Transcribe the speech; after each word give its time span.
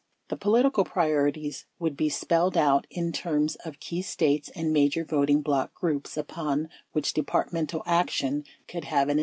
The 0.29 0.35
political 0.35 0.83
priorities 0.83 1.67
would 1.77 1.95
be 1.95 2.09
spelled 2.09 2.57
out 2.57 2.87
in 2.89 3.11
terms 3.11 3.55
of 3.57 3.79
key 3.79 4.01
States 4.01 4.49
and 4.55 4.73
major 4.73 5.05
voting 5.05 5.43
bloc 5.43 5.75
groups 5.75 6.17
upon 6.17 6.69
which 6.93 7.13
De 7.13 7.21
partmental 7.21 7.83
action 7.85 8.43
could 8.67 8.85
have 8.85 9.09
an 9.09 9.19
impact. 9.19 9.19